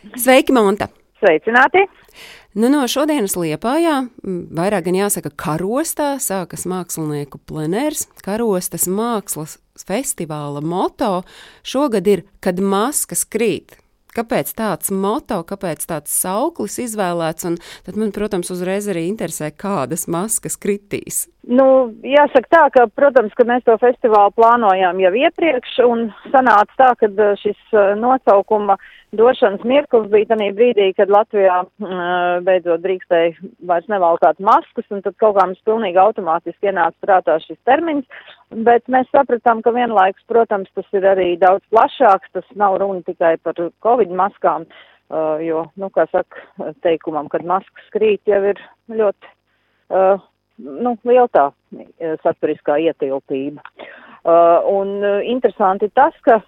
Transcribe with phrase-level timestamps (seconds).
[0.00, 0.88] Sveiki, Monta!
[1.20, 1.82] Sveicināti!
[2.56, 3.98] Nu, no šodienas Liepājā,
[4.56, 8.06] vairāk gan jāsaka, karostā sākas mākslinieku plenērs.
[8.24, 11.20] Karostas mākslas festivāla moto
[11.62, 13.76] šogad ir, kad maskas krīt.
[14.16, 17.46] Kāpēc tāds moto, kāpēc tāds sauklis izvēlēts?
[17.46, 21.26] Un tad man, protams, uzreiz arī interesē, kādas maskas kritīs.
[21.48, 21.64] Nu,
[22.04, 27.08] jāsaka tā, ka, protams, ka mēs to festivālu plānojām jau iepriekš, un sanāca tā, ka
[27.08, 28.76] uh, šis uh, nosaukuma
[29.16, 31.94] došanas mirklis bija tajā brīdī, kad Latvijā uh,
[32.44, 37.56] beidzot drīkstēja vairs nevalkāt maskas, un tad kaut kā mums pilnīgi automātiski ienāca prātā šis
[37.64, 38.04] termins,
[38.68, 43.38] bet mēs sapratām, ka vienlaikus, protams, tas ir arī daudz plašāks, tas nav runa tikai
[43.40, 44.68] par Covid maskām,
[45.42, 48.60] jo, nu, kā saka teikumam, kad maskas krīt, jau ir
[48.92, 49.38] ļoti.
[49.90, 50.20] Uh,
[50.60, 53.64] nu, liela tā e, saturiskā ietilpība.
[54.20, 56.44] Uh, un uh, interesanti tas, ka uh,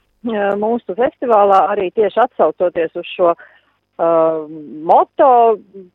[0.60, 4.42] mūsu festivālā arī tieši atsaucoties uz šo uh,
[4.84, 5.28] moto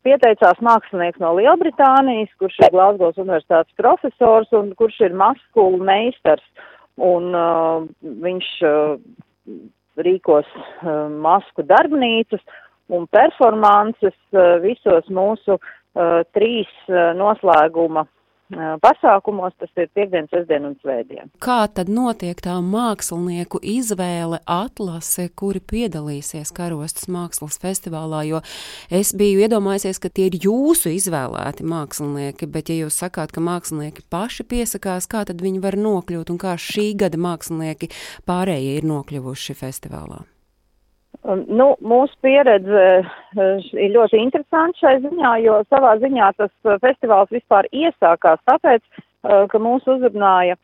[0.02, 6.42] pieteicās mākslinieks no Lielbritānijas, kurš ir Glāzgos universitātes profesors un kurš ir maskulu meistars.
[6.98, 8.98] Un uh, viņš uh,
[10.02, 12.42] rīkos uh, masku darbnīcas
[12.90, 18.14] un performances uh, visos mūsu uh, trīs uh, noslēguma uh,
[18.54, 21.30] pasākumos, tas ir piekdien, sestdien un svētdien.
[21.42, 28.40] Kā tad notiek tā mākslinieku izvēle, atlase, kuri piedalīsies Karostas mākslas festivālā, jo
[28.90, 34.06] es biju iedomājusies, ka tie ir jūsu izvēlēti mākslinieki, bet ja jūs sakāt, ka mākslinieki
[34.10, 37.92] paši piesakās, kā tad viņi var nokļūt un kā šī gada mākslinieki
[38.28, 40.24] pārējie ir nokļuvuši festivālā?
[41.28, 46.78] Um, nu, mūsu pieredze uh, ir ļoti interesanta šai ziņā, jo savā ziņā tas uh,
[46.80, 50.56] festivāls vispār iesākās tāpēc, uh, ka mūs uzrunāja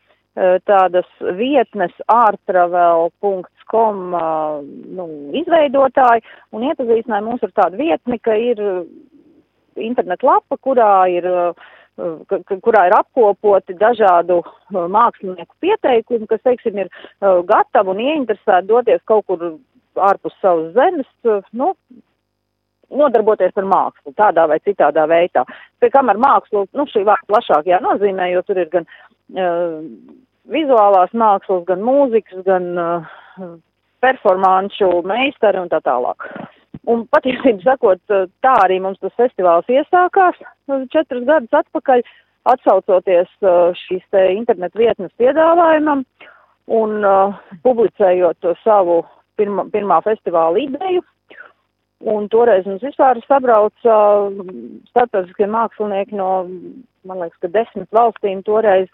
[0.67, 1.07] tādas
[1.37, 3.99] vietnes ārtravel.com
[4.97, 5.05] nu,
[5.39, 8.59] izveidotāji un iepazīstināja mūs ar tādu vietni, ka ir
[9.79, 11.23] internet lapa, kurā ir
[11.95, 14.41] kurā ir apkopoti dažādu
[14.75, 16.91] mākslinieku pieteikumi, kas, teiksim, ir
[17.47, 19.53] gatavi un ieinteresēti doties kaut kur
[20.01, 21.09] ārpus savas zemes,
[21.53, 21.73] nu,
[22.93, 25.45] nodarboties ar mākslu tādā vai citādā veidā.
[25.81, 29.79] Pie kam ar mākslu, nu, šī vārda plašāk jānozīmē, jo tur ir gan uh,
[30.51, 33.55] vizuālās mākslas, gan mūzikas, gan uh,
[34.05, 36.29] performanču meistari un tā tālāk.
[36.91, 38.01] Un patiesībā sakot,
[38.45, 40.37] tā arī mums tas festivāls iesākās
[40.93, 42.05] četrus gadus atpakaļ,
[42.45, 46.03] atsaucoties uh, šīs te internetu vietnes piedāvājumam
[46.77, 49.01] un uh, publicējot savu
[49.39, 51.03] pirma, pirmā festivāla ideju.
[52.05, 54.41] Un toreiz mums vispār sabrauca uh,
[54.91, 56.29] starptautiskie mākslinieki no,
[57.07, 58.89] man liekas, ka desmit valstīm toreiz,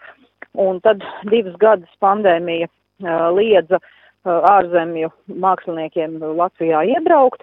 [0.54, 5.10] un tad divas gadus pandēmija uh, liedza uh, ārzemju
[5.42, 7.42] māksliniekiem Latvijā iebraukt.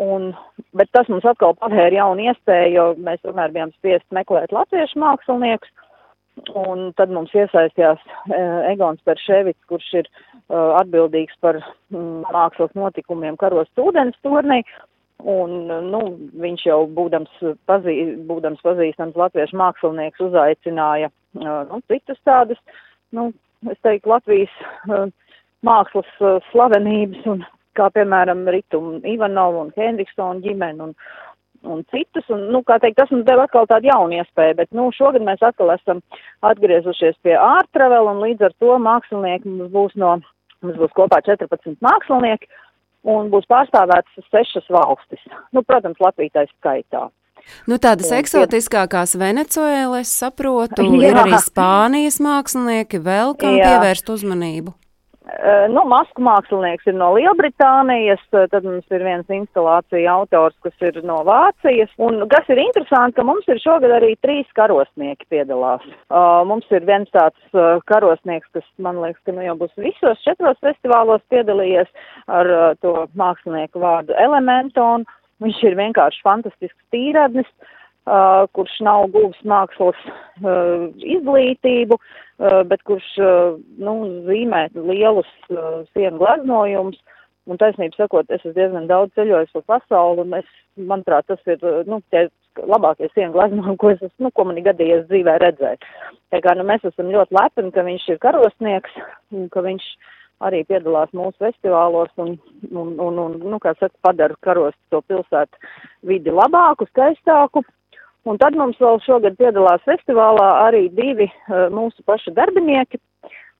[0.00, 0.32] Un,
[0.74, 5.70] bet tas mums atkal pavēra jaunu iespēju, jo mēs tomēr bijām spiest meklēt latviešu māksliniekus.
[6.58, 8.00] Un tad mums iesaistījās
[8.34, 8.38] e,
[8.72, 14.64] Egons Perševits, kurš ir uh, atbildīgs par mm, mākslas notikumiem karos ūdens turnī.
[15.24, 15.54] Un,
[15.92, 16.00] nu,
[16.42, 17.38] viņš jau būdams,
[17.70, 17.94] pazī,
[18.28, 22.58] būdams pazīstams latviešu mākslinieks uzaicināja uh, nu, citus tādus,
[23.14, 23.30] nu,
[23.70, 24.58] es teiktu, Latvijas
[24.90, 25.06] uh,
[25.64, 26.10] mākslas
[26.50, 27.46] slavenības, un,
[27.78, 30.92] kā piemēram Ritum Ivanovu un Hendriksonu ģimeni un,
[31.64, 34.90] un citus, un, nu, kā teikt, tas mums deva atkal tādu jaunu iespēju, bet, nu,
[34.94, 36.02] šogad mēs atkal esam
[36.46, 40.14] atgriezušies pie ārtravel, un līdz ar to mākslinieki mums būs no,
[40.64, 42.48] mums būs kopā 14 mākslinieki,
[43.14, 45.24] un būs pārstāvētas sešas valstis.
[45.52, 47.08] Nu, protams, Latvija tā skaitā.
[47.68, 51.10] Nu, tādas un, eksotiskākās Venecuēlē, es saprotu, jā.
[51.10, 53.68] ir arī Spānijas mākslinieki, vēl kam jā.
[53.68, 54.72] pievērst uzmanību.
[55.24, 60.84] Eh, nu, masku mākslinieks ir no Lielbritānijas, eh, tad mums ir viens instalācija autors, kas
[60.84, 61.88] ir no Vācijas.
[61.96, 65.86] Un kas ir interesanti, ka mums ir šogad arī trīs karosnieki piedalās.
[66.12, 70.20] Uh, mums ir viens tāds uh, karosnieks, kas man liekas, ka nu jau būs visos
[70.26, 71.88] četros festivālos piedalījies
[72.28, 75.08] ar uh, to mākslinieku vārdu Elementon.
[75.40, 77.48] Viņš ir vienkārši fantastisks tīradnis.
[77.48, 77.72] Uh,
[78.06, 80.86] uh, kurš nav guvis mākslas uh,
[81.16, 83.96] izglītību, uh, bet kurš nu,
[84.28, 87.00] zīmē lielus sienu gleznojumus.
[87.44, 90.46] Un taisnība sakot, es esmu diezgan daudz ceļojis pa pasauli, un es,
[90.80, 92.22] manuprāt, tas ir, nu, tie
[92.56, 95.84] labākie sienu gleznojumi, ko es esmu, nu, ko man ir gadījies dzīvē redzēt.
[96.32, 98.96] Tā kā, nu, mēs esam ļoti lepni, ka viņš ir karosnieks,
[99.36, 99.84] un ka viņš
[100.44, 102.34] arī piedalās mūsu festivālos un,
[102.70, 105.72] un, un, un nu, kā saka, padara karostu to pilsētu
[106.08, 107.64] vidi labāku, skaistāku.
[108.24, 113.00] Un tad mums vēl šogad piedalās festivālā arī divi uh, mūsu paša darbinieki,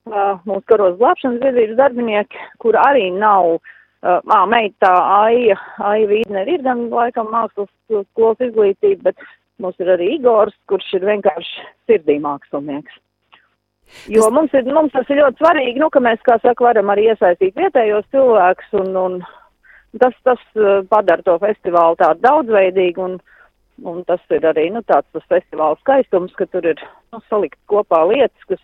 [0.09, 3.73] uh, mūsu karos glābšanas biedrības darbinieki, kur arī nav uh,
[4.05, 4.91] Uh, meitā
[5.25, 7.71] Aija, Aija Vīdner ir gan laikam mākslas
[8.11, 9.23] skolas izglītība, bet
[9.57, 12.99] mums ir arī Igors, kurš ir vienkārši sirdī mākslinieks.
[14.13, 17.07] Jo mums, ir, mums tas ir ļoti svarīgi, nu, ka mēs, kā saka, varam arī
[17.09, 19.17] iesaistīt vietējos cilvēkus, un, un
[20.03, 20.43] tas, tas
[20.91, 23.17] padara to festivālu tādu daudzveidīgu, un,
[23.83, 26.81] un tas ir arī, nu, tāds festivāla skaistums, ka tur ir,
[27.13, 28.61] nu, salikt kopā lietas, kas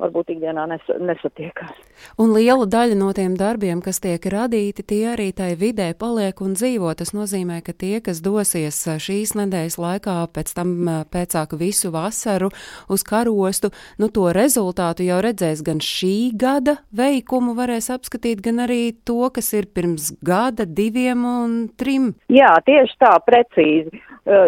[0.00, 1.76] varbūt ikdienā nes, nesatiekās.
[2.20, 6.54] Un liela daļa no tiem darbiem, kas tiek radīti, tie arī tai vidē paliek un
[6.56, 6.92] dzīvo.
[6.98, 10.74] Tas nozīmē, ka tie, kas dosies šīs nedēļas laikā, pēc tam
[11.12, 12.50] pēcāk visu vasaru
[12.90, 18.94] uz karostu, nu to rezultātu jau redzēs gan šī gada veikumu varēs apskatīt, gan arī
[19.04, 22.14] to, kas ir pirms gada, diviem un trim.
[22.32, 24.02] Jā, tieši tā, precīzi.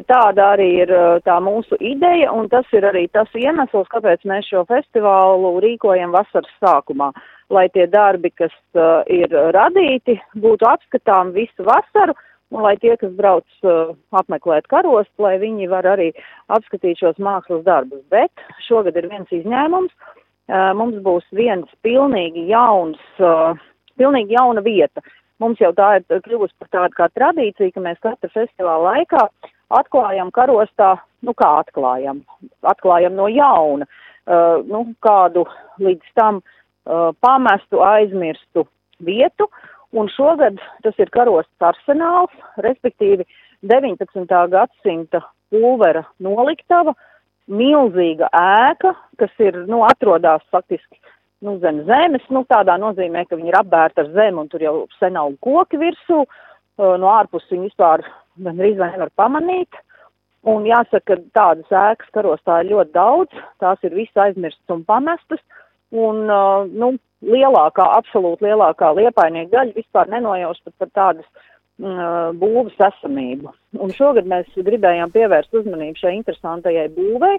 [0.06, 0.90] Tāda arī ir
[1.26, 6.53] tā mūsu ideja, un tas ir arī tas iemesls, kāpēc mēs šo festivālu rīkojam vasaras
[6.62, 7.11] sākumā,
[7.53, 12.15] lai tie darbi, kas uh, ir radīti, būtu apskatām visu vasaru,
[12.53, 16.11] un lai tie, kas brauc uh, apmeklēt karostu, lai viņi var arī
[16.53, 18.03] apskatīt šos mākslas darbus.
[18.12, 18.33] Bet
[18.67, 19.93] šogad ir viens izņēmums.
[20.53, 23.56] Uh, mums būs viens pilnīgi jauns, uh,
[24.00, 25.05] pilnīgi jauna vieta.
[25.41, 29.27] Mums jau tā ir kļuvusi par tādu kā tradīciju, ka mēs katru festivālu laikā
[29.73, 32.21] atklājam karostā, nu kā atklājam,
[32.69, 34.12] atklājam no jauna, uh,
[34.69, 35.45] nu kādu
[35.83, 38.67] līdz tam uh, pamestu, aizmirstu
[39.03, 39.49] vietu,
[39.93, 42.35] un šogad tas ir karostas arsenāls,
[42.65, 43.27] respektīvi
[43.67, 44.27] 19.
[44.53, 45.23] gadsimta
[45.53, 46.95] pulvera noliktava,
[47.53, 51.01] milzīga ēka, kas ir, nu, atrodas faktiski,
[51.43, 54.77] nu, zem zemes, nu, tādā nozīmē, ka viņi ir apbērta ar zemi un tur jau
[55.01, 58.07] sen aug koki virsū, uh, no ārpus viņi vispār
[58.39, 59.83] gan arī nevar pamanīt.
[60.43, 65.43] Un jāsaka, ka tādas ēkas karostā ir ļoti daudz, tās ir visas aizmirstas un pamestas,
[65.94, 72.75] un, uh, nu, lielākā, absolūti lielākā liepainieku daļa vispār nenojauš pat par tādas uh, būvas
[72.89, 73.53] esamību.
[73.79, 77.37] Un šogad mēs gribējām pievērst uzmanību šai interesantajai būvei,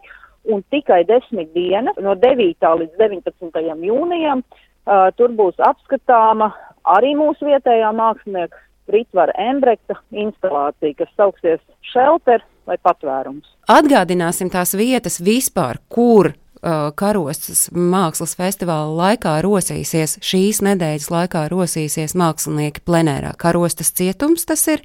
[0.54, 2.70] un tikai desmit dienas, no 9.
[2.84, 3.66] līdz 19.
[3.90, 6.54] jūnijam, uh, tur būs apskatāma
[6.96, 13.48] arī mūsu vietējā mākslinieka Ritvara Embrekta instalācija, kas sauksies Shelter vai patvērums.
[13.72, 16.34] Atgādināsim tās vietas vispār, kur
[16.64, 23.34] uh, karostas mākslas festivāla laikā rosīsies, šīs nedēļas laikā rosīsies mākslinieki plenērā.
[23.40, 24.84] Karostas cietums tas ir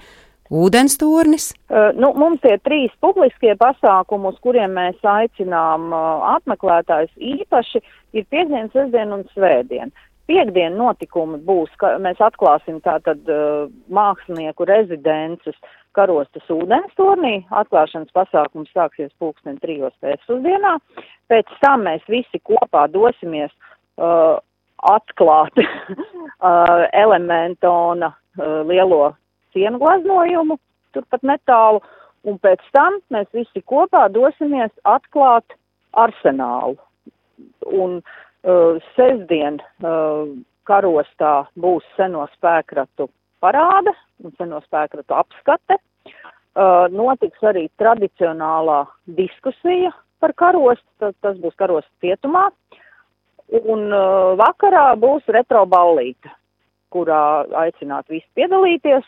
[0.49, 1.53] ūdenstornis.
[1.69, 7.83] Uh, nu, mums ir trīs publiskie pasākumi, uz kuriem mēs aicinām uh, apmeklētājus īpaši,
[8.17, 9.93] ir piekdien, sestdien un svētdien.
[10.28, 15.56] Piektdien notikumi būs, ka mēs atklāsim tātad uh, mākslinieku rezidences
[15.96, 17.38] karostas ūdens turnī.
[17.48, 20.75] Atklāšanas pasākums sāksies pulksten trijos pēcpusdienā.
[21.32, 23.48] Pēc tam mēs visi kopā dosimies
[23.96, 24.36] uh,
[24.92, 29.14] atklāt uh, elementona uh, lielo
[29.56, 30.60] sienu glaznojumu,
[30.92, 31.80] turpat netālu.
[32.28, 35.56] Un pēc tam mēs visi kopā dosimies atklāt
[35.96, 36.76] arsenālu.
[37.72, 38.16] Un uh,
[38.46, 40.29] Uh, sestdien uh,
[40.69, 43.08] karostā būs seno spēkratu
[43.43, 43.90] parāde
[44.23, 45.79] un seno spēkratu apskate.
[46.58, 48.85] Uh, notiks arī tradicionālā
[49.19, 49.90] diskusija
[50.23, 50.87] par karostu,
[51.23, 52.49] tas, būs karostas cietumā.
[53.58, 56.31] Un uh, vakarā būs retro ballīte,
[56.94, 59.06] kurā aicināt visi piedalīties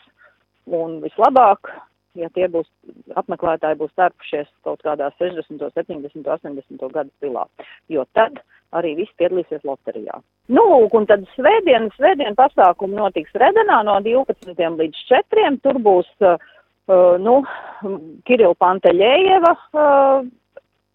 [0.75, 1.71] un vislabāk
[2.19, 2.67] ja tie būs
[3.19, 7.45] apmeklētāji būs starpušies kaut kādā 60, 70, 80 gadu stilā,
[7.91, 8.41] jo tad
[8.75, 10.19] arī viss piedalīsies loterijā.
[10.51, 15.49] Nu, lūk, un tad svētdien, svētdien pasākumi notiks Redenā no 12 līdz 4.
[15.63, 16.37] Tur būs, uh,
[17.19, 17.41] nu,
[18.27, 20.23] Kirila Panteļējeva uh,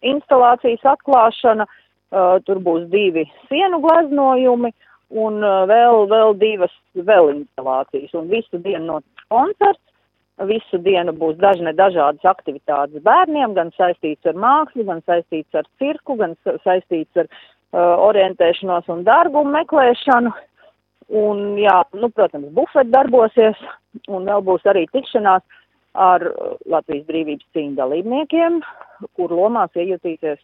[0.05, 4.73] instalācijas atklāšana, uh, tur būs divi sienu glaznojumi
[5.13, 9.86] un uh, vēl, vēl divas vēl instalācijas, un visu dienu notiks koncerts
[10.45, 16.13] Visu dienu būs dažne dažādas aktivitātes bērniem, gan saistīts ar mākslu, gan saistīts ar cirku,
[16.19, 20.33] gan saistīts ar uh, orientēšanos un darbumu meklēšanu.
[21.17, 23.57] Un, jā, nu, protams, bufeti darbosies,
[24.11, 25.41] un vēl būs arī tikšanās
[25.97, 26.25] ar
[26.69, 28.59] Latvijas brīvības cīņu dalībniekiem,
[29.17, 30.37] kur lomās iejutīsies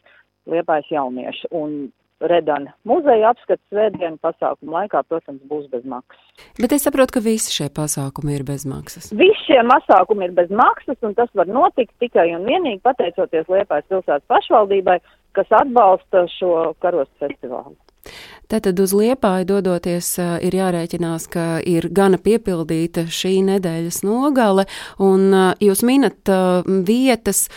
[0.50, 1.52] liepais jaunieši.
[1.52, 1.92] Un
[2.30, 6.44] Redana muzeja apskats svētdienu pasākumu laikā, protams, būs bez maksas.
[6.60, 9.12] Bet es saprotu, ka visi šie pasākumi ir bez maksas.
[9.18, 13.90] Visi šie pasākumi ir bez maksas, un tas var notikt tikai un vienīgi pateicoties Liepājas
[13.92, 15.00] pilsētas pašvaldībai,
[15.38, 16.54] kas atbalsta šo
[16.84, 17.76] karostu festivālu.
[18.54, 20.12] Tātad uz Liepāju dodoties
[20.46, 24.68] ir jārēķinās, ka ir gana piepildīta šī nedēļas nogale,
[25.02, 26.30] un jūs minat
[26.86, 27.48] vietas,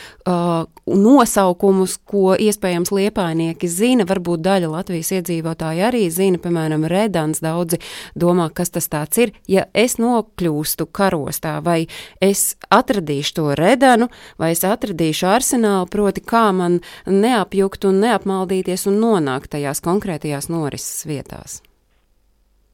[0.87, 7.83] nosaukumus, ko iespējams liepainieki zina, varbūt daļa Latvijas iedzīvotāji arī zina, piemēram, Redans daudzi
[8.17, 9.35] domā, kas tas tāds ir.
[9.53, 11.91] Ja es nokļūstu karostā, vai
[12.25, 14.09] es atradīšu to Redanu,
[14.41, 20.86] vai es atradīšu arsenālu, proti, kā man neapjukt un neapmaldīties un nonākt tajās konkrētajās norises
[21.09, 21.61] vietās.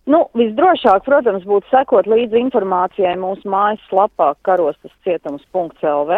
[0.03, 6.17] Nu, visdrošāk, protams, būtu sekot līdzi informācijai mūsu mājas lapā karostas cietums.lv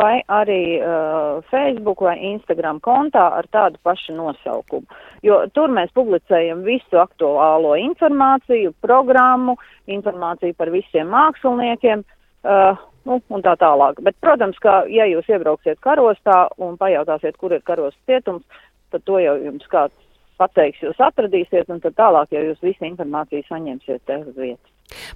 [0.00, 4.98] vai arī uh, Facebook vai Instagram kontā ar tādu pašu nosaukumu.
[5.22, 9.54] Jo tur mēs publicējam visu aktuālo informāciju, programmu,
[9.86, 12.02] informāciju par visiem māksliniekiem.
[12.42, 12.74] Uh,
[13.06, 14.02] nu, un tā tālāk.
[14.02, 19.22] Bet, protams, ka, ja jūs iebrauksiet karostā un pajautāsiet, kur ir karostas cietums, tad to
[19.22, 20.09] jau jums kāds
[20.40, 24.68] pateiks, jūs atradīsiet, un tad tālāk jau jūs visu informāciju saņemsiet te uz vietas.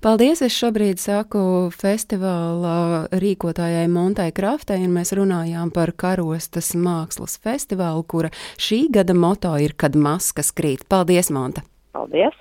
[0.04, 0.42] Paldies!
[0.44, 1.40] Es šobrīd saku
[1.74, 9.54] festivāla rīkotājai Montai Kraftei, un mēs runājām par karostas mākslas festivālu, kura šī gada moto
[9.58, 10.86] ir, kad maskas krīt.
[10.88, 11.66] Paldies, Monta!
[11.94, 12.38] Paldies!